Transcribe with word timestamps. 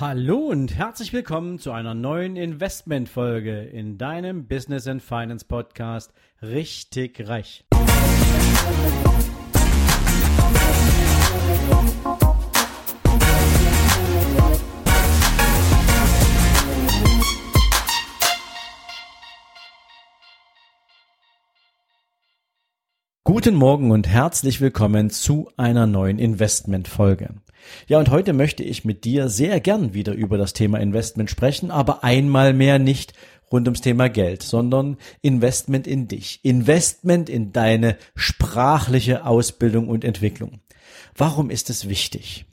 Hallo 0.00 0.36
und 0.36 0.76
herzlich 0.76 1.12
willkommen 1.12 1.58
zu 1.58 1.72
einer 1.72 1.92
neuen 1.92 2.36
Investmentfolge 2.36 3.62
in 3.62 3.98
deinem 3.98 4.46
Business 4.46 4.86
and 4.86 5.02
Finance 5.02 5.44
Podcast 5.44 6.12
Richtig 6.40 7.26
Reich. 7.26 7.64
Guten 23.24 23.56
Morgen 23.56 23.90
und 23.90 24.06
herzlich 24.06 24.60
willkommen 24.60 25.10
zu 25.10 25.50
einer 25.56 25.88
neuen 25.88 26.20
Investmentfolge. 26.20 27.34
Ja, 27.86 27.98
und 27.98 28.10
heute 28.10 28.32
möchte 28.32 28.62
ich 28.62 28.84
mit 28.84 29.04
dir 29.04 29.28
sehr 29.28 29.60
gern 29.60 29.94
wieder 29.94 30.12
über 30.12 30.38
das 30.38 30.52
Thema 30.52 30.78
Investment 30.78 31.30
sprechen, 31.30 31.70
aber 31.70 32.04
einmal 32.04 32.52
mehr 32.52 32.78
nicht 32.78 33.12
rund 33.50 33.66
ums 33.66 33.80
Thema 33.80 34.08
Geld, 34.08 34.42
sondern 34.42 34.96
Investment 35.22 35.86
in 35.86 36.08
dich, 36.08 36.40
Investment 36.42 37.28
in 37.28 37.52
deine 37.52 37.96
sprachliche 38.14 39.24
Ausbildung 39.24 39.88
und 39.88 40.04
Entwicklung. 40.04 40.60
Warum 41.16 41.50
ist 41.50 41.70
es 41.70 41.88
wichtig? 41.88 42.44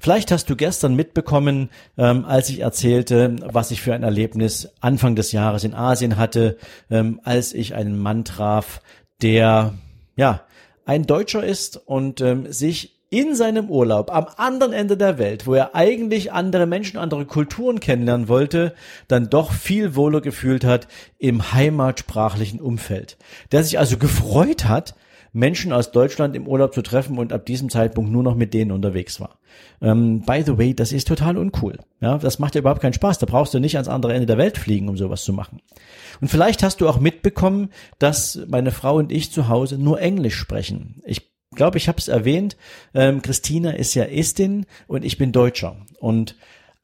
Vielleicht 0.00 0.30
hast 0.32 0.48
du 0.48 0.56
gestern 0.56 0.94
mitbekommen, 0.94 1.70
ähm, 1.98 2.24
als 2.24 2.48
ich 2.48 2.60
erzählte, 2.60 3.36
was 3.42 3.70
ich 3.70 3.82
für 3.82 3.94
ein 3.94 4.02
Erlebnis 4.02 4.70
Anfang 4.80 5.16
des 5.16 5.32
Jahres 5.32 5.64
in 5.64 5.74
Asien 5.74 6.16
hatte, 6.16 6.56
ähm, 6.90 7.20
als 7.24 7.52
ich 7.52 7.74
einen 7.74 7.98
Mann 7.98 8.24
traf, 8.24 8.80
der 9.22 9.74
ja, 10.16 10.42
ein 10.84 11.04
Deutscher 11.04 11.44
ist 11.44 11.76
und 11.76 12.20
ähm, 12.20 12.50
sich 12.50 12.95
in 13.16 13.34
seinem 13.34 13.70
Urlaub 13.70 14.14
am 14.14 14.26
anderen 14.36 14.74
Ende 14.74 14.98
der 14.98 15.16
Welt, 15.16 15.46
wo 15.46 15.54
er 15.54 15.74
eigentlich 15.74 16.32
andere 16.32 16.66
Menschen, 16.66 16.98
andere 16.98 17.24
Kulturen 17.24 17.80
kennenlernen 17.80 18.28
wollte, 18.28 18.74
dann 19.08 19.30
doch 19.30 19.52
viel 19.52 19.96
wohler 19.96 20.20
gefühlt 20.20 20.66
hat 20.66 20.86
im 21.18 21.54
heimatsprachlichen 21.54 22.60
Umfeld. 22.60 23.16
Der 23.52 23.64
sich 23.64 23.78
also 23.78 23.96
gefreut 23.96 24.66
hat, 24.66 24.96
Menschen 25.32 25.72
aus 25.72 25.92
Deutschland 25.92 26.36
im 26.36 26.46
Urlaub 26.46 26.74
zu 26.74 26.82
treffen 26.82 27.16
und 27.16 27.32
ab 27.32 27.46
diesem 27.46 27.70
Zeitpunkt 27.70 28.10
nur 28.10 28.22
noch 28.22 28.34
mit 28.34 28.52
denen 28.52 28.70
unterwegs 28.70 29.18
war. 29.18 29.38
Ähm, 29.80 30.20
by 30.20 30.42
the 30.44 30.58
way, 30.58 30.74
das 30.74 30.92
ist 30.92 31.08
total 31.08 31.38
uncool. 31.38 31.78
Ja, 32.00 32.18
das 32.18 32.38
macht 32.38 32.54
ja 32.54 32.60
überhaupt 32.60 32.82
keinen 32.82 32.92
Spaß. 32.92 33.18
Da 33.18 33.26
brauchst 33.26 33.54
du 33.54 33.60
nicht 33.60 33.76
ans 33.76 33.88
andere 33.88 34.12
Ende 34.12 34.26
der 34.26 34.38
Welt 34.38 34.58
fliegen, 34.58 34.90
um 34.90 34.98
sowas 34.98 35.24
zu 35.24 35.32
machen. 35.32 35.60
Und 36.20 36.28
vielleicht 36.28 36.62
hast 36.62 36.82
du 36.82 36.88
auch 36.88 37.00
mitbekommen, 37.00 37.70
dass 37.98 38.40
meine 38.46 38.72
Frau 38.72 38.96
und 38.96 39.10
ich 39.10 39.32
zu 39.32 39.48
Hause 39.48 39.78
nur 39.78 40.00
Englisch 40.00 40.36
sprechen. 40.36 41.02
Ich 41.04 41.35
glaube, 41.56 41.78
ich 41.78 41.88
habe 41.88 41.98
es 41.98 42.08
erwähnt. 42.08 42.56
Ähm, 42.94 43.22
Christina 43.22 43.70
ist 43.70 43.94
ja 43.94 44.04
Estin 44.04 44.66
und 44.86 45.04
ich 45.04 45.18
bin 45.18 45.32
Deutscher. 45.32 45.76
Und 45.98 46.36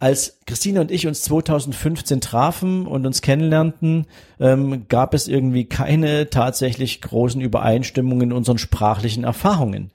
als 0.02 0.40
Christine 0.46 0.80
und 0.80 0.90
ich 0.90 1.06
uns 1.06 1.22
2015 1.22 2.20
trafen 2.20 2.88
und 2.88 3.06
uns 3.06 3.22
kennenlernten, 3.22 4.06
ähm, 4.40 4.88
gab 4.88 5.14
es 5.14 5.28
irgendwie 5.28 5.66
keine 5.66 6.28
tatsächlich 6.28 7.00
großen 7.00 7.40
Übereinstimmungen 7.40 8.30
in 8.30 8.36
unseren 8.36 8.58
sprachlichen 8.58 9.22
Erfahrungen. 9.22 9.92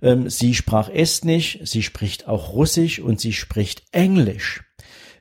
Ähm, 0.00 0.30
sie 0.30 0.54
sprach 0.54 0.88
Estnisch, 0.88 1.58
sie 1.62 1.82
spricht 1.82 2.26
auch 2.26 2.54
Russisch 2.54 3.00
und 3.00 3.20
sie 3.20 3.34
spricht 3.34 3.82
Englisch. 3.92 4.62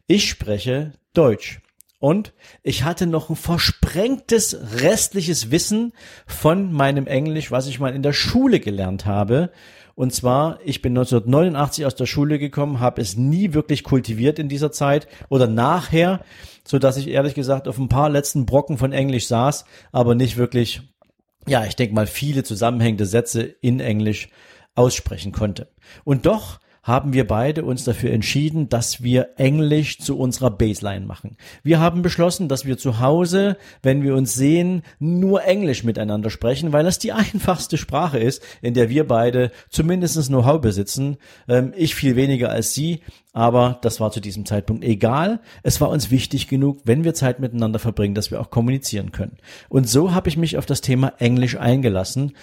Ich 0.08 0.30
spreche 0.30 0.94
Deutsch. 1.14 1.60
Und 2.00 2.34
ich 2.64 2.84
hatte 2.84 3.08
noch 3.08 3.30
ein 3.30 3.36
versprengtes 3.36 4.58
restliches 4.82 5.52
Wissen 5.52 5.92
von 6.26 6.72
meinem 6.72 7.08
Englisch, 7.08 7.52
was 7.52 7.68
ich 7.68 7.80
mal 7.80 7.94
in 7.94 8.04
der 8.04 8.14
Schule 8.14 8.62
gelernt 8.62 9.06
habe. 9.06 9.52
Und 9.96 10.14
zwar, 10.14 10.60
ich 10.64 10.82
bin 10.82 10.94
1989 10.94 11.86
aus 11.86 11.96
der 11.96 12.06
Schule 12.06 12.40
gekommen, 12.40 12.80
habe 12.80 13.02
es 13.02 13.18
nie 13.18 13.54
wirklich 13.54 13.84
kultiviert 13.84 14.40
in 14.40 14.48
dieser 14.48 14.72
Zeit 14.72 15.10
oder 15.28 15.46
nachher, 15.46 16.24
so 16.64 16.80
dass 16.80 16.96
ich 16.96 17.10
ehrlich 17.10 17.34
gesagt 17.34 17.68
auf 17.68 17.78
ein 17.78 17.90
paar 17.90 18.10
letzten 18.10 18.46
Brocken 18.46 18.78
von 18.78 18.94
Englisch 18.94 19.28
saß, 19.28 19.66
aber 19.92 20.16
nicht 20.16 20.38
wirklich, 20.38 20.82
ja, 21.48 21.66
ich 21.66 21.76
denke 21.76 21.96
mal 21.96 22.08
viele 22.08 22.44
zusammenhängende 22.46 23.06
Sätze 23.06 23.42
in 23.42 23.82
Englisch 23.82 24.30
aussprechen 24.74 25.34
konnte. 25.34 25.70
Und 26.06 26.26
doch 26.26 26.62
haben 26.84 27.14
wir 27.14 27.28
beide 27.28 27.64
uns 27.64 27.84
dafür 27.84 28.12
entschieden, 28.12 28.70
dass 28.70 29.04
wir 29.04 29.30
Englisch 29.38 30.00
zu 30.00 30.18
unserer 30.18 30.52
Baseline 30.52 31.06
machen. 31.06 31.38
Wir 31.64 31.80
haben 31.80 32.02
beschlossen, 32.02 32.48
dass 32.48 32.66
wir 32.66 32.78
zu 32.78 33.00
Hause, 33.00 33.58
wenn 33.82 34.04
wir 34.04 34.16
uns 34.16 34.34
sehen, 34.34 34.84
nur 35.00 35.44
Englisch 35.44 35.84
miteinander 35.84 36.30
sprechen, 36.30 36.74
weil 36.74 36.84
das 36.84 37.00
die 37.00 37.12
einfachste 37.14 37.78
Sprache 37.78 38.20
ist, 38.20 38.44
in 38.62 38.74
der 38.74 38.90
wir 38.90 39.08
beide 39.08 39.52
zumindest 39.70 40.10
Know-how 40.28 40.60
besitzen. 40.60 41.18
Ähm, 41.48 41.74
ich 41.76 41.96
viel 41.96 42.16
weniger 42.16 42.50
als 42.50 42.74
sie, 42.74 43.02
aber 43.32 43.78
das 43.84 44.00
war 44.00 44.12
zu 44.12 44.20
diesem 44.20 44.46
Zeitpunkt 44.46 44.84
egal. 44.84 45.40
Es 45.64 45.80
war 45.80 45.90
uns 45.90 46.12
wichtig 46.12 46.48
genug, 46.48 46.82
wenn 46.86 47.04
wir 47.04 47.14
Zeit 47.14 47.40
miteinander 47.40 47.80
verbringen, 47.80 48.16
dass 48.16 48.32
wir 48.32 48.42
auch 48.42 48.50
kommunizieren 48.50 49.12
können. 49.12 49.38
Und 49.70 49.88
so 49.88 50.14
habe 50.14 50.30
ich 50.30 50.38
mich 50.38 50.58
auf 50.58 50.66
das 50.66 50.82
Thema 50.82 51.14
Englisch 51.20 51.56
eingelassen 51.58 52.34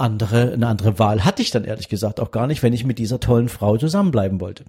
andere, 0.00 0.52
eine 0.52 0.66
andere 0.66 0.98
Wahl 0.98 1.24
hatte 1.24 1.42
ich 1.42 1.50
dann 1.50 1.64
ehrlich 1.64 1.88
gesagt 1.88 2.20
auch 2.20 2.30
gar 2.30 2.46
nicht, 2.46 2.62
wenn 2.62 2.72
ich 2.72 2.84
mit 2.84 2.98
dieser 2.98 3.20
tollen 3.20 3.48
Frau 3.48 3.76
zusammenbleiben 3.76 4.40
wollte. 4.40 4.64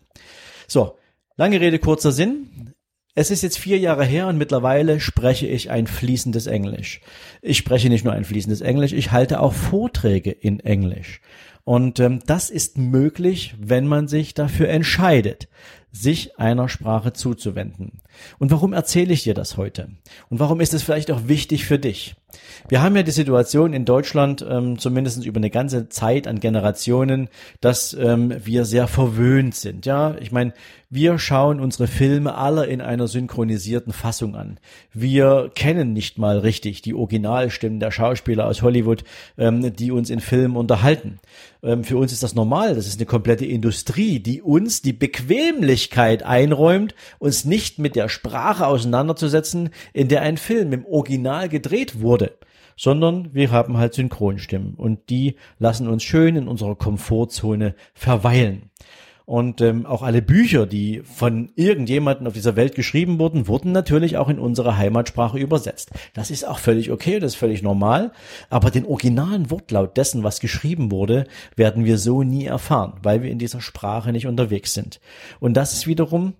So, 0.68 0.98
lange 1.38 1.60
Rede, 1.60 1.80
kurzer 1.80 2.12
Sinn. 2.12 2.74
Es 3.16 3.32
ist 3.32 3.42
jetzt 3.42 3.58
vier 3.58 3.80
Jahre 3.80 4.06
her 4.06 4.28
und 4.28 4.38
mittlerweile 4.38 5.00
spreche 5.00 5.48
ich 5.48 5.72
ein 5.72 5.88
fließendes 5.88 6.48
Englisch. 6.48 7.02
Ich 7.42 7.58
spreche 7.58 7.90
nicht 7.90 8.06
nur 8.06 8.14
ein 8.14 8.24
fließendes 8.24 8.62
Englisch, 8.62 8.94
ich 8.94 9.12
halte 9.12 9.42
auch 9.42 9.54
Vorträge 9.54 10.32
in 10.32 10.60
Englisch. 10.60 11.22
Und 11.66 12.00
ähm, 12.00 12.22
das 12.26 12.50
ist 12.50 12.78
möglich, 12.78 13.56
wenn 13.60 13.88
man 13.88 14.08
sich 14.08 14.34
dafür 14.34 14.70
entscheidet 14.70 15.50
sich 15.92 16.38
einer 16.40 16.70
Sprache 16.70 17.14
zuzuwenden. 17.14 18.02
Und 18.38 18.52
warum 18.52 18.74
erzähle 18.74 19.14
ich 19.14 19.24
dir 19.24 19.34
das 19.34 19.58
heute? 19.58 19.90
Und 20.30 20.40
warum 20.40 20.62
ist 20.62 20.74
es 20.74 20.84
vielleicht 20.84 21.12
auch 21.12 21.28
wichtig 21.28 21.66
für 21.66 21.80
dich? 21.80 22.16
Wir 22.68 22.82
haben 22.82 22.96
ja 22.96 23.04
die 23.04 23.12
Situation 23.12 23.74
in 23.74 23.86
Deutschland, 23.86 24.46
ähm, 24.48 24.78
zumindest 24.78 25.26
über 25.26 25.38
eine 25.38 25.50
ganze 25.50 25.90
Zeit 25.90 26.28
an 26.28 26.40
Generationen, 26.40 27.30
dass 27.62 27.94
ähm, 27.94 28.34
wir 28.44 28.66
sehr 28.66 28.88
verwöhnt 28.88 29.56
sind. 29.56 29.86
Ja, 29.86 30.16
ich 30.20 30.32
meine, 30.32 30.54
wir 30.92 31.20
schauen 31.20 31.60
unsere 31.60 31.88
Filme 31.88 32.36
alle 32.36 32.66
in 32.66 32.82
einer 32.82 33.08
synchronisierten 33.08 33.94
Fassung 33.94 34.36
an. 34.36 34.60
Wir 34.92 35.52
kennen 35.54 35.94
nicht 35.94 36.18
mal 36.18 36.40
richtig 36.40 36.82
die 36.82 36.96
Originalstimmen 36.96 37.80
der 37.80 37.92
Schauspieler 37.92 38.48
aus 38.48 38.62
Hollywood, 38.62 39.04
ähm, 39.38 39.76
die 39.76 39.92
uns 39.92 40.10
in 40.10 40.20
Filmen 40.20 40.56
unterhalten. 40.56 41.20
Ähm, 41.62 41.84
für 41.84 41.98
uns 41.98 42.12
ist 42.12 42.24
das 42.24 42.36
normal. 42.36 42.76
Das 42.76 42.88
ist 42.88 42.98
eine 43.00 43.06
komplette 43.06 43.46
Industrie, 43.46 44.20
die 44.20 44.42
uns 44.42 44.82
die 44.82 44.94
Bequemlichkeit 44.94 46.24
einräumt, 46.24 46.96
uns 47.20 47.46
nicht 47.46 47.80
mit 47.80 47.96
der 47.96 48.10
Sprache 48.10 48.66
auseinanderzusetzen, 48.66 49.70
in 49.94 50.08
der 50.08 50.22
ein 50.22 50.38
Film 50.38 50.74
im 50.74 50.86
Original 50.86 51.50
gedreht 51.50 52.02
wurde 52.02 52.19
sondern 52.80 53.34
wir 53.34 53.52
haben 53.52 53.78
halt 53.78 53.94
Synchronstimmen 53.94 54.76
und 54.76 55.10
die 55.10 55.36
lassen 55.58 55.88
uns 55.88 56.04
schön 56.04 56.38
in 56.38 56.48
unserer 56.48 56.76
Komfortzone 56.76 57.76
verweilen. 57.94 58.72
Und 59.26 59.62
ähm, 59.62 59.86
auch 59.86 60.02
alle 60.02 60.24
Bücher, 60.24 60.66
die 60.66 61.04
von 61.04 61.52
irgendjemanden 61.56 62.26
auf 62.26 62.34
dieser 62.34 62.56
Welt 62.56 62.74
geschrieben 62.74 63.20
wurden, 63.20 63.48
wurden 63.48 63.72
natürlich 63.72 64.18
auch 64.18 64.28
in 64.28 64.40
unsere 64.40 64.76
Heimatsprache 64.76 65.38
übersetzt. 65.38 65.92
Das 66.16 66.32
ist 66.32 66.48
auch 66.48 66.58
völlig 66.58 66.90
okay, 66.90 67.20
das 67.20 67.34
ist 67.34 67.38
völlig 67.38 67.62
normal. 67.62 68.12
Aber 68.50 68.72
den 68.72 68.88
originalen 68.88 69.52
Wortlaut 69.52 69.98
dessen, 69.98 70.24
was 70.24 70.40
geschrieben 70.40 70.90
wurde, 70.90 71.28
werden 71.56 71.86
wir 71.86 72.00
so 72.00 72.24
nie 72.24 72.46
erfahren, 72.46 72.94
weil 73.04 73.22
wir 73.22 73.30
in 73.30 73.38
dieser 73.38 73.62
Sprache 73.62 74.12
nicht 74.12 74.26
unterwegs 74.26 74.74
sind. 74.74 75.00
Und 75.40 75.54
das 75.54 75.74
ist 75.74 75.86
wiederum 75.86 76.34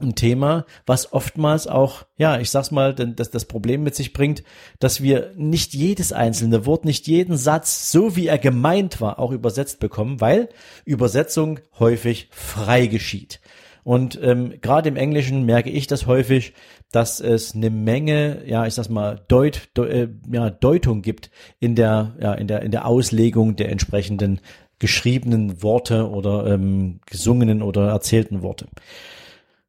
ein 0.00 0.16
Thema, 0.16 0.66
was 0.86 1.12
oftmals 1.12 1.68
auch, 1.68 2.04
ja, 2.16 2.40
ich 2.40 2.50
sag's 2.50 2.72
mal, 2.72 2.94
dass 2.94 3.30
das 3.30 3.44
Problem 3.44 3.84
mit 3.84 3.94
sich 3.94 4.12
bringt, 4.12 4.42
dass 4.80 5.02
wir 5.02 5.32
nicht 5.36 5.72
jedes 5.72 6.12
einzelne 6.12 6.66
Wort, 6.66 6.84
nicht 6.84 7.06
jeden 7.06 7.36
Satz, 7.36 7.92
so 7.92 8.16
wie 8.16 8.26
er 8.26 8.38
gemeint 8.38 9.00
war, 9.00 9.20
auch 9.20 9.30
übersetzt 9.30 9.78
bekommen, 9.78 10.20
weil 10.20 10.48
Übersetzung 10.84 11.60
häufig 11.78 12.28
frei 12.32 12.86
geschieht. 12.86 13.40
Und 13.84 14.18
ähm, 14.22 14.54
gerade 14.62 14.88
im 14.88 14.96
Englischen 14.96 15.44
merke 15.44 15.70
ich 15.70 15.86
das 15.86 16.06
häufig, 16.06 16.54
dass 16.90 17.20
es 17.20 17.54
eine 17.54 17.70
Menge, 17.70 18.42
ja, 18.46 18.66
ich 18.66 18.74
sag's 18.74 18.88
mal, 18.88 19.20
Deut, 19.28 19.68
de, 19.76 20.02
äh, 20.04 20.08
ja, 20.32 20.50
Deutung 20.50 21.02
gibt 21.02 21.30
in 21.60 21.74
der, 21.74 22.16
ja, 22.20 22.32
in 22.34 22.48
der, 22.48 22.62
in 22.62 22.70
der 22.70 22.86
Auslegung 22.86 23.56
der 23.56 23.70
entsprechenden 23.70 24.40
geschriebenen 24.78 25.62
Worte 25.62 26.08
oder 26.10 26.46
ähm, 26.46 27.00
gesungenen 27.06 27.62
oder 27.62 27.88
erzählten 27.88 28.42
Worte. 28.42 28.66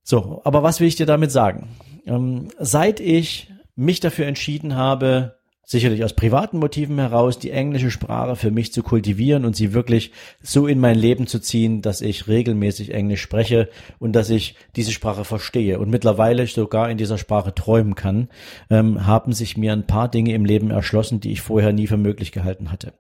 So, 0.08 0.42
aber 0.44 0.62
was 0.62 0.80
will 0.80 0.88
ich 0.88 0.96
dir 0.96 1.08
damit 1.08 1.32
sagen? 1.32 1.68
Ähm, 2.06 2.50
seit 2.60 3.00
ich 3.00 3.52
mich 3.76 4.00
dafür 4.00 4.28
entschieden 4.28 4.76
habe, 4.76 5.40
sicherlich 5.66 6.04
aus 6.04 6.14
privaten 6.14 6.60
Motiven 6.60 7.00
heraus, 7.00 7.40
die 7.40 7.52
englische 7.52 7.92
Sprache 7.92 8.36
für 8.36 8.52
mich 8.52 8.72
zu 8.72 8.84
kultivieren 8.84 9.46
und 9.46 9.56
sie 9.56 9.74
wirklich 9.74 10.12
so 10.42 10.68
in 10.68 10.80
mein 10.80 10.98
Leben 10.98 11.28
zu 11.28 11.40
ziehen, 11.40 11.82
dass 11.82 12.02
ich 12.02 12.28
regelmäßig 12.28 12.94
Englisch 12.94 13.22
spreche 13.22 13.70
und 14.00 14.14
dass 14.14 14.30
ich 14.30 14.56
diese 14.76 14.92
Sprache 14.92 15.26
verstehe 15.26 15.80
und 15.80 15.90
mittlerweile 15.90 16.46
sogar 16.48 16.90
in 16.90 16.98
dieser 16.98 17.18
Sprache 17.18 17.54
träumen 17.54 17.96
kann, 17.96 18.30
ähm, 18.70 19.06
haben 19.08 19.34
sich 19.34 19.58
mir 19.58 19.74
ein 19.74 19.88
paar 19.88 20.10
Dinge 20.10 20.34
im 20.34 20.46
Leben 20.46 20.72
erschlossen, 20.72 21.20
die 21.20 21.32
ich 21.32 21.42
vorher 21.42 21.74
nie 21.74 21.88
für 21.88 21.98
möglich 21.98 22.32
gehalten 22.32 22.72
hatte. 22.72 22.94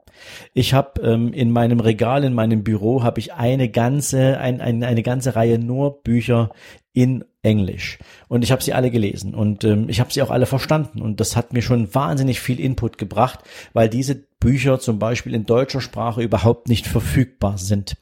Ich 0.54 0.74
habe 0.74 1.02
ähm, 1.02 1.34
in 1.34 1.52
meinem 1.52 1.80
Regal, 1.80 2.24
in 2.24 2.34
meinem 2.34 2.64
Büro, 2.64 3.04
habe 3.04 3.20
ich 3.20 3.34
eine 3.34 3.70
ganze, 3.70 4.40
ein, 4.40 4.62
ein, 4.62 4.84
eine 4.84 5.04
ganze 5.04 5.36
Reihe 5.36 5.60
nur 5.60 6.02
Bücher 6.02 6.52
in 6.94 7.26
Englisch. 7.46 8.00
Und 8.28 8.44
ich 8.44 8.52
habe 8.52 8.64
sie 8.64 8.74
alle 8.74 8.92
gelesen 8.92 9.36
und 9.36 9.64
ähm, 9.64 9.88
ich 9.88 10.00
habe 10.00 10.12
sie 10.12 10.22
auch 10.22 10.32
alle 10.32 10.48
verstanden. 10.48 11.02
Und 11.02 11.20
das 11.20 11.36
hat 11.36 11.54
mir 11.54 11.62
schon 11.62 11.94
wahnsinnig 11.94 12.42
viel 12.42 12.60
Input 12.60 12.98
gebracht, 12.98 13.40
weil 13.74 13.88
diese 13.88 14.16
Bücher 14.40 14.80
zum 14.80 15.00
Beispiel 15.00 15.34
in 15.34 15.46
deutscher 15.46 15.82
Sprache 15.82 16.22
überhaupt 16.22 16.68
nicht 16.68 16.88
verfügbar 16.88 17.58
sind. 17.58 17.98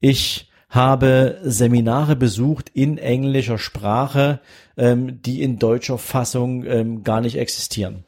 Ich 0.00 0.48
habe 0.68 1.38
Seminare 1.42 2.16
besucht 2.16 2.70
in 2.72 2.96
englischer 2.96 3.58
Sprache, 3.58 4.40
ähm, 4.78 5.20
die 5.20 5.42
in 5.42 5.58
deutscher 5.58 5.98
Fassung 5.98 6.64
ähm, 6.64 7.04
gar 7.04 7.20
nicht 7.20 7.36
existieren. 7.36 8.04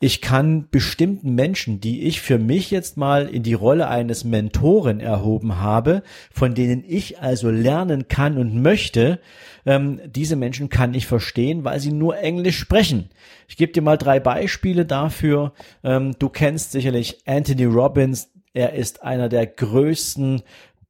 Ich 0.00 0.20
kann 0.20 0.68
bestimmten 0.70 1.34
Menschen, 1.34 1.80
die 1.80 2.02
ich 2.02 2.20
für 2.20 2.38
mich 2.38 2.70
jetzt 2.70 2.96
mal 2.96 3.26
in 3.26 3.42
die 3.42 3.54
Rolle 3.54 3.88
eines 3.88 4.22
Mentoren 4.22 5.00
erhoben 5.00 5.60
habe, 5.60 6.02
von 6.30 6.54
denen 6.54 6.84
ich 6.86 7.20
also 7.20 7.50
lernen 7.50 8.06
kann 8.06 8.38
und 8.38 8.62
möchte, 8.62 9.18
ähm, 9.66 10.00
diese 10.06 10.36
Menschen 10.36 10.68
kann 10.68 10.94
ich 10.94 11.06
verstehen, 11.06 11.64
weil 11.64 11.80
sie 11.80 11.92
nur 11.92 12.16
Englisch 12.16 12.58
sprechen. 12.58 13.10
Ich 13.48 13.56
gebe 13.56 13.72
dir 13.72 13.82
mal 13.82 13.98
drei 13.98 14.20
Beispiele 14.20 14.86
dafür. 14.86 15.52
Ähm, 15.82 16.14
du 16.18 16.28
kennst 16.28 16.72
sicherlich 16.72 17.18
Anthony 17.26 17.64
Robbins. 17.64 18.30
Er 18.54 18.74
ist 18.74 19.02
einer 19.02 19.28
der 19.28 19.46
größten 19.46 20.42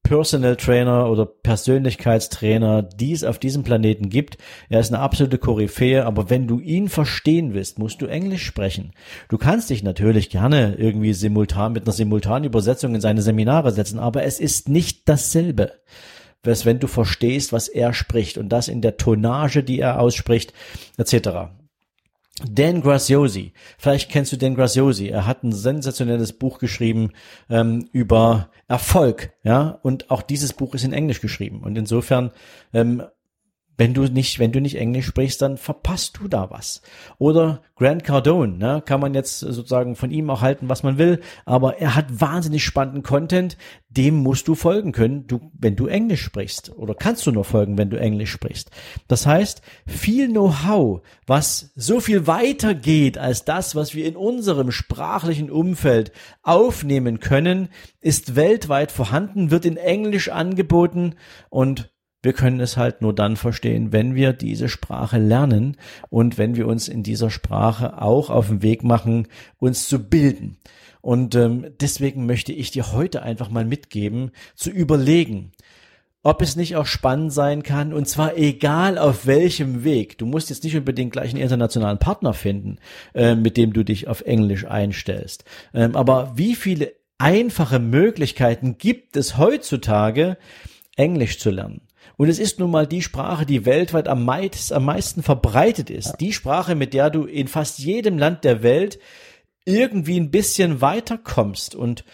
Personal 0.08 0.56
Trainer 0.56 1.10
oder 1.10 1.26
Persönlichkeitstrainer, 1.26 2.82
die 2.82 3.12
es 3.12 3.24
auf 3.24 3.38
diesem 3.38 3.62
Planeten 3.62 4.08
gibt. 4.08 4.38
Er 4.70 4.80
ist 4.80 4.90
eine 4.90 5.02
absolute 5.02 5.36
Koryphäe, 5.36 6.06
aber 6.06 6.30
wenn 6.30 6.46
du 6.46 6.60
ihn 6.60 6.88
verstehen 6.88 7.52
willst, 7.52 7.78
musst 7.78 8.00
du 8.00 8.06
Englisch 8.06 8.42
sprechen. 8.42 8.92
Du 9.28 9.36
kannst 9.36 9.68
dich 9.68 9.82
natürlich 9.82 10.30
gerne 10.30 10.76
irgendwie 10.78 11.12
simultan 11.12 11.74
mit 11.74 11.84
einer 11.84 11.92
simultanen 11.92 12.44
Übersetzung 12.44 12.94
in 12.94 13.02
seine 13.02 13.20
Seminare 13.20 13.70
setzen, 13.70 13.98
aber 13.98 14.24
es 14.24 14.40
ist 14.40 14.70
nicht 14.70 15.06
dasselbe 15.10 15.72
wenn 16.42 16.78
du 16.78 16.86
verstehst, 16.86 17.52
was 17.52 17.68
er 17.68 17.92
spricht 17.92 18.38
und 18.38 18.48
das 18.48 18.68
in 18.68 18.80
der 18.80 18.96
Tonage, 18.96 19.62
die 19.62 19.80
er 19.80 20.00
ausspricht, 20.00 20.54
etc. 20.96 21.50
Dan 22.46 22.82
Graziosi, 22.82 23.52
vielleicht 23.78 24.10
kennst 24.10 24.32
du 24.32 24.36
Dan 24.36 24.54
Graziosi. 24.54 25.08
Er 25.08 25.26
hat 25.26 25.42
ein 25.42 25.52
sensationelles 25.52 26.32
Buch 26.32 26.58
geschrieben 26.58 27.12
ähm, 27.50 27.88
über 27.92 28.50
Erfolg, 28.68 29.32
ja, 29.42 29.78
und 29.82 30.10
auch 30.10 30.22
dieses 30.22 30.52
Buch 30.52 30.74
ist 30.74 30.84
in 30.84 30.92
Englisch 30.92 31.20
geschrieben. 31.20 31.62
Und 31.62 31.76
insofern 31.76 32.30
ähm, 32.72 33.02
wenn 33.78 33.94
du 33.94 34.02
nicht, 34.02 34.40
wenn 34.40 34.50
du 34.50 34.60
nicht 34.60 34.76
Englisch 34.76 35.06
sprichst, 35.06 35.40
dann 35.40 35.56
verpasst 35.56 36.18
du 36.18 36.26
da 36.26 36.50
was. 36.50 36.82
Oder 37.18 37.62
Grant 37.76 38.02
Cardone, 38.02 38.58
ne, 38.58 38.82
kann 38.84 39.00
man 39.00 39.14
jetzt 39.14 39.38
sozusagen 39.38 39.94
von 39.94 40.10
ihm 40.10 40.28
auch 40.30 40.42
halten, 40.42 40.68
was 40.68 40.82
man 40.82 40.98
will, 40.98 41.20
aber 41.46 41.78
er 41.78 41.94
hat 41.94 42.20
wahnsinnig 42.20 42.64
spannenden 42.64 43.04
Content, 43.04 43.56
dem 43.88 44.16
musst 44.16 44.48
du 44.48 44.56
folgen 44.56 44.90
können, 44.90 45.28
du, 45.28 45.52
wenn 45.56 45.76
du 45.76 45.86
Englisch 45.86 46.22
sprichst. 46.22 46.76
Oder 46.76 46.94
kannst 46.94 47.24
du 47.26 47.30
nur 47.30 47.44
folgen, 47.44 47.78
wenn 47.78 47.88
du 47.88 47.98
Englisch 47.98 48.32
sprichst. 48.32 48.72
Das 49.06 49.26
heißt, 49.26 49.62
viel 49.86 50.28
Know-how, 50.28 51.02
was 51.26 51.70
so 51.76 52.00
viel 52.00 52.26
weiter 52.26 52.74
geht 52.74 53.16
als 53.16 53.44
das, 53.44 53.76
was 53.76 53.94
wir 53.94 54.06
in 54.06 54.16
unserem 54.16 54.72
sprachlichen 54.72 55.52
Umfeld 55.52 56.10
aufnehmen 56.42 57.20
können, 57.20 57.68
ist 58.00 58.34
weltweit 58.34 58.90
vorhanden, 58.90 59.52
wird 59.52 59.64
in 59.64 59.76
Englisch 59.76 60.30
angeboten 60.30 61.14
und 61.48 61.90
wir 62.22 62.32
können 62.32 62.60
es 62.60 62.76
halt 62.76 63.00
nur 63.00 63.14
dann 63.14 63.36
verstehen, 63.36 63.92
wenn 63.92 64.14
wir 64.14 64.32
diese 64.32 64.68
Sprache 64.68 65.18
lernen 65.18 65.76
und 66.10 66.36
wenn 66.36 66.56
wir 66.56 66.66
uns 66.66 66.88
in 66.88 67.02
dieser 67.02 67.30
Sprache 67.30 68.02
auch 68.02 68.30
auf 68.30 68.48
den 68.48 68.62
Weg 68.62 68.82
machen, 68.82 69.28
uns 69.58 69.88
zu 69.88 69.98
bilden. 70.08 70.56
Und 71.00 71.36
ähm, 71.36 71.66
deswegen 71.80 72.26
möchte 72.26 72.52
ich 72.52 72.70
dir 72.70 72.92
heute 72.92 73.22
einfach 73.22 73.50
mal 73.50 73.64
mitgeben, 73.64 74.32
zu 74.56 74.70
überlegen, 74.70 75.52
ob 76.24 76.42
es 76.42 76.56
nicht 76.56 76.76
auch 76.76 76.86
spannend 76.86 77.32
sein 77.32 77.62
kann, 77.62 77.92
und 77.92 78.08
zwar 78.08 78.36
egal 78.36 78.98
auf 78.98 79.26
welchem 79.26 79.84
Weg. 79.84 80.18
Du 80.18 80.26
musst 80.26 80.50
jetzt 80.50 80.64
nicht 80.64 80.76
unbedingt 80.76 81.12
gleich 81.12 81.30
einen 81.30 81.42
internationalen 81.42 81.98
Partner 81.98 82.34
finden, 82.34 82.78
äh, 83.14 83.36
mit 83.36 83.56
dem 83.56 83.72
du 83.72 83.84
dich 83.84 84.08
auf 84.08 84.22
Englisch 84.22 84.66
einstellst. 84.66 85.44
Ähm, 85.72 85.94
aber 85.94 86.32
wie 86.36 86.56
viele 86.56 86.92
einfache 87.18 87.78
Möglichkeiten 87.78 88.76
gibt 88.78 89.16
es 89.16 89.38
heutzutage, 89.38 90.36
Englisch 90.96 91.38
zu 91.38 91.50
lernen? 91.50 91.87
Und 92.16 92.28
es 92.28 92.38
ist 92.38 92.58
nun 92.58 92.70
mal 92.70 92.86
die 92.86 93.02
Sprache, 93.02 93.46
die 93.46 93.64
weltweit 93.64 94.08
am, 94.08 94.24
meist, 94.24 94.72
am 94.72 94.84
meisten 94.84 95.22
verbreitet 95.22 95.90
ist. 95.90 96.06
Ja. 96.06 96.16
Die 96.16 96.32
Sprache, 96.32 96.74
mit 96.74 96.94
der 96.94 97.10
du 97.10 97.24
in 97.24 97.48
fast 97.48 97.78
jedem 97.78 98.18
Land 98.18 98.44
der 98.44 98.62
Welt 98.62 98.98
irgendwie 99.64 100.18
ein 100.18 100.30
bisschen 100.30 100.80
weiterkommst 100.80 101.74
und 101.74 102.04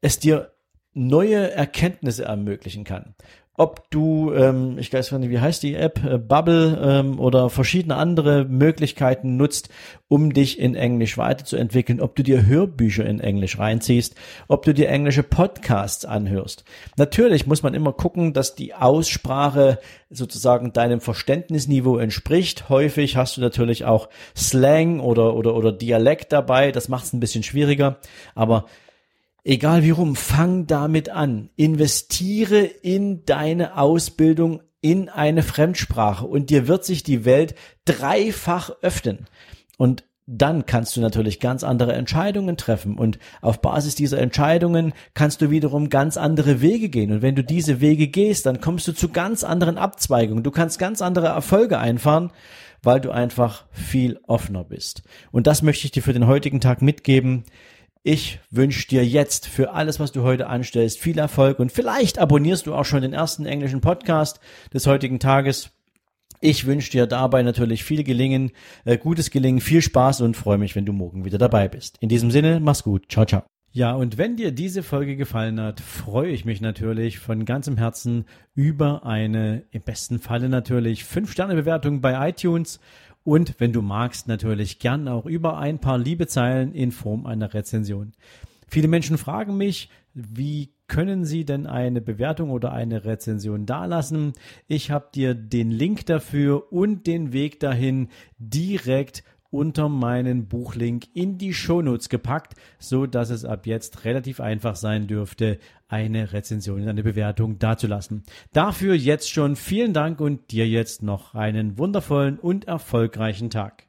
es 0.00 0.18
dir 0.18 0.52
neue 0.92 1.50
Erkenntnisse 1.50 2.24
ermöglichen 2.24 2.84
kann 2.84 3.14
ob 3.58 3.90
du, 3.90 4.32
ähm, 4.32 4.78
ich 4.78 4.92
weiß 4.92 5.10
nicht, 5.12 5.30
wie 5.30 5.40
heißt 5.40 5.64
die 5.64 5.74
App, 5.74 6.02
äh, 6.04 6.16
Bubble 6.16 6.80
ähm, 6.80 7.18
oder 7.18 7.50
verschiedene 7.50 7.96
andere 7.96 8.44
Möglichkeiten 8.44 9.36
nutzt, 9.36 9.68
um 10.06 10.32
dich 10.32 10.60
in 10.60 10.76
Englisch 10.76 11.18
weiterzuentwickeln, 11.18 12.00
ob 12.00 12.14
du 12.14 12.22
dir 12.22 12.46
Hörbücher 12.46 13.04
in 13.04 13.18
Englisch 13.18 13.58
reinziehst, 13.58 14.14
ob 14.46 14.64
du 14.64 14.72
dir 14.72 14.88
englische 14.88 15.24
Podcasts 15.24 16.04
anhörst. 16.04 16.64
Natürlich 16.96 17.48
muss 17.48 17.64
man 17.64 17.74
immer 17.74 17.92
gucken, 17.92 18.32
dass 18.32 18.54
die 18.54 18.74
Aussprache 18.74 19.80
sozusagen 20.08 20.72
deinem 20.72 21.00
Verständnisniveau 21.00 21.98
entspricht. 21.98 22.68
Häufig 22.68 23.16
hast 23.16 23.36
du 23.36 23.40
natürlich 23.40 23.84
auch 23.84 24.08
Slang 24.36 25.00
oder, 25.00 25.34
oder, 25.34 25.56
oder 25.56 25.72
Dialekt 25.72 26.32
dabei, 26.32 26.70
das 26.70 26.88
macht 26.88 27.06
es 27.06 27.12
ein 27.12 27.20
bisschen 27.20 27.42
schwieriger, 27.42 27.96
aber 28.36 28.66
Egal 29.48 29.82
wie 29.82 29.92
rum, 29.92 30.14
fang 30.14 30.66
damit 30.66 31.08
an. 31.08 31.48
Investiere 31.56 32.64
in 32.64 33.24
deine 33.24 33.78
Ausbildung 33.78 34.60
in 34.82 35.08
eine 35.08 35.42
Fremdsprache 35.42 36.26
und 36.26 36.50
dir 36.50 36.68
wird 36.68 36.84
sich 36.84 37.02
die 37.02 37.24
Welt 37.24 37.54
dreifach 37.86 38.68
öffnen. 38.82 39.24
Und 39.78 40.04
dann 40.26 40.66
kannst 40.66 40.98
du 40.98 41.00
natürlich 41.00 41.40
ganz 41.40 41.64
andere 41.64 41.94
Entscheidungen 41.94 42.58
treffen 42.58 42.98
und 42.98 43.18
auf 43.40 43.62
Basis 43.62 43.94
dieser 43.94 44.18
Entscheidungen 44.18 44.92
kannst 45.14 45.40
du 45.40 45.48
wiederum 45.48 45.88
ganz 45.88 46.18
andere 46.18 46.60
Wege 46.60 46.90
gehen 46.90 47.10
und 47.10 47.22
wenn 47.22 47.34
du 47.34 47.42
diese 47.42 47.80
Wege 47.80 48.08
gehst, 48.08 48.44
dann 48.44 48.60
kommst 48.60 48.86
du 48.86 48.92
zu 48.92 49.08
ganz 49.08 49.44
anderen 49.44 49.78
Abzweigungen. 49.78 50.44
Du 50.44 50.50
kannst 50.50 50.78
ganz 50.78 51.00
andere 51.00 51.28
Erfolge 51.28 51.78
einfahren, 51.78 52.32
weil 52.82 53.00
du 53.00 53.10
einfach 53.10 53.64
viel 53.72 54.20
offener 54.26 54.64
bist. 54.64 55.04
Und 55.32 55.46
das 55.46 55.62
möchte 55.62 55.86
ich 55.86 55.92
dir 55.92 56.02
für 56.02 56.12
den 56.12 56.26
heutigen 56.26 56.60
Tag 56.60 56.82
mitgeben. 56.82 57.44
Ich 58.10 58.40
wünsche 58.50 58.88
dir 58.88 59.04
jetzt 59.04 59.46
für 59.46 59.74
alles, 59.74 60.00
was 60.00 60.12
du 60.12 60.22
heute 60.22 60.46
anstellst, 60.46 60.98
viel 60.98 61.18
Erfolg 61.18 61.58
und 61.58 61.70
vielleicht 61.70 62.18
abonnierst 62.18 62.66
du 62.66 62.74
auch 62.74 62.86
schon 62.86 63.02
den 63.02 63.12
ersten 63.12 63.44
englischen 63.44 63.82
Podcast 63.82 64.40
des 64.72 64.86
heutigen 64.86 65.20
Tages. 65.20 65.72
Ich 66.40 66.64
wünsche 66.64 66.90
dir 66.90 67.06
dabei 67.06 67.42
natürlich 67.42 67.84
viel 67.84 68.04
Gelingen, 68.04 68.52
äh, 68.86 68.96
gutes 68.96 69.30
Gelingen, 69.30 69.60
viel 69.60 69.82
Spaß 69.82 70.22
und 70.22 70.38
freue 70.38 70.56
mich, 70.56 70.74
wenn 70.74 70.86
du 70.86 70.94
morgen 70.94 71.26
wieder 71.26 71.36
dabei 71.36 71.68
bist. 71.68 71.98
In 72.00 72.08
diesem 72.08 72.30
Sinne, 72.30 72.60
mach's 72.60 72.82
gut. 72.82 73.04
Ciao, 73.10 73.26
ciao. 73.26 73.42
Ja, 73.72 73.92
und 73.92 74.16
wenn 74.16 74.36
dir 74.36 74.52
diese 74.52 74.82
Folge 74.82 75.14
gefallen 75.14 75.60
hat, 75.60 75.80
freue 75.80 76.30
ich 76.30 76.46
mich 76.46 76.62
natürlich 76.62 77.18
von 77.18 77.44
ganzem 77.44 77.76
Herzen 77.76 78.24
über 78.54 79.04
eine, 79.04 79.64
im 79.70 79.82
besten 79.82 80.18
Falle 80.18 80.48
natürlich, 80.48 81.02
5-Sterne-Bewertung 81.02 82.00
bei 82.00 82.30
iTunes 82.30 82.80
und 83.24 83.56
wenn 83.58 83.72
du 83.72 83.82
magst, 83.82 84.28
natürlich 84.28 84.78
gern 84.78 85.08
auch 85.08 85.26
über 85.26 85.58
ein 85.58 85.80
paar 85.80 85.98
liebe 85.98 86.26
Zeilen 86.26 86.72
in 86.72 86.92
Form 86.92 87.26
einer 87.26 87.52
Rezension. 87.54 88.12
Viele 88.66 88.88
Menschen 88.88 89.18
fragen 89.18 89.56
mich, 89.56 89.90
wie 90.14 90.74
können 90.88 91.24
Sie 91.24 91.44
denn 91.44 91.66
eine 91.66 92.00
Bewertung 92.00 92.50
oder 92.50 92.72
eine 92.72 93.04
Rezension 93.04 93.66
dalassen? 93.66 94.32
Ich 94.66 94.90
habe 94.90 95.08
dir 95.14 95.34
den 95.34 95.70
Link 95.70 96.06
dafür 96.06 96.72
und 96.72 97.06
den 97.06 97.32
Weg 97.32 97.60
dahin 97.60 98.08
direkt 98.38 99.22
unter 99.50 99.88
meinen 99.88 100.46
Buchlink 100.46 101.06
in 101.14 101.38
die 101.38 101.54
Shownotes 101.54 102.08
gepackt, 102.08 102.54
so 102.78 103.06
dass 103.06 103.30
es 103.30 103.44
ab 103.44 103.66
jetzt 103.66 104.04
relativ 104.04 104.40
einfach 104.40 104.76
sein 104.76 105.06
dürfte, 105.06 105.58
eine 105.88 106.32
Rezension, 106.32 106.86
eine 106.86 107.02
Bewertung 107.02 107.58
dazulassen. 107.58 108.24
Dafür 108.52 108.94
jetzt 108.94 109.30
schon 109.30 109.56
vielen 109.56 109.92
Dank 109.92 110.20
und 110.20 110.50
dir 110.50 110.68
jetzt 110.68 111.02
noch 111.02 111.34
einen 111.34 111.78
wundervollen 111.78 112.38
und 112.38 112.66
erfolgreichen 112.66 113.50
Tag. 113.50 113.86